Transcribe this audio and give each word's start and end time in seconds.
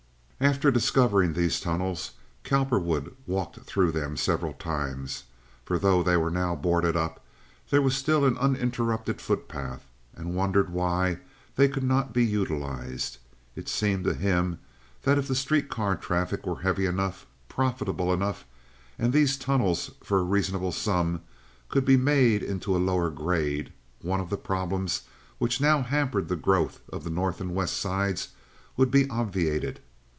After 0.43 0.71
discovering 0.71 1.33
these 1.33 1.59
tunnels 1.61 2.13
Cowperwood 2.43 3.15
walked 3.27 3.59
through 3.59 3.91
them 3.91 4.17
several 4.17 4.53
times—for 4.53 5.77
though 5.77 6.01
they 6.01 6.17
were 6.17 6.31
now 6.31 6.55
boarded 6.55 6.95
up, 6.97 7.23
there 7.69 7.79
was 7.83 7.95
still 7.95 8.25
an 8.25 8.39
uninterrupted 8.39 9.21
footpath—and 9.21 10.33
wondered 10.33 10.71
why 10.71 11.19
they 11.57 11.67
could 11.67 11.83
not 11.83 12.11
be 12.11 12.25
utilized. 12.25 13.19
It 13.55 13.69
seemed 13.69 14.03
to 14.05 14.15
him 14.15 14.57
that 15.03 15.19
if 15.19 15.27
the 15.27 15.35
street 15.35 15.69
car 15.69 15.95
traffic 15.95 16.43
were 16.47 16.61
heavy 16.61 16.87
enough, 16.87 17.27
profitable 17.47 18.11
enough, 18.11 18.43
and 18.97 19.13
these 19.13 19.37
tunnels, 19.37 19.91
for 20.03 20.17
a 20.19 20.23
reasonable 20.23 20.71
sum, 20.71 21.21
could 21.69 21.85
be 21.85 21.97
made 21.97 22.41
into 22.41 22.75
a 22.75 22.81
lower 22.81 23.11
grade, 23.11 23.71
one 24.01 24.19
of 24.19 24.31
the 24.31 24.37
problems 24.37 25.03
which 25.37 25.61
now 25.61 25.83
hampered 25.83 26.29
the 26.29 26.35
growth 26.35 26.79
of 26.91 27.03
the 27.03 27.11
North 27.11 27.39
and 27.41 27.53
West 27.53 27.77
Sides 27.77 28.29
would 28.75 28.89
be 28.89 29.07
obviated. 29.07 29.79